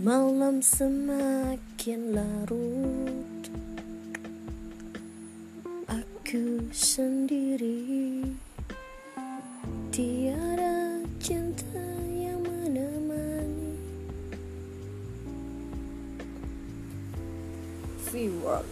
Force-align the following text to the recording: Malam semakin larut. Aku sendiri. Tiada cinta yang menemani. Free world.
Malam 0.00 0.64
semakin 0.64 2.16
larut. 2.16 3.40
Aku 5.84 6.72
sendiri. 6.72 8.24
Tiada 9.92 11.04
cinta 11.20 11.84
yang 12.16 12.40
menemani. 12.40 13.76
Free 18.08 18.32
world. 18.40 18.64